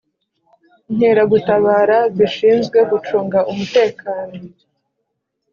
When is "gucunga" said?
2.91-3.39